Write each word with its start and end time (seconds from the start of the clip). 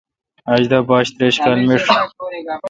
آج 0.53 0.63
دا 0.71 0.79
باش 0.89 1.07
تریش 1.17 1.35
کال 1.43 1.59
میݭ 1.67 1.83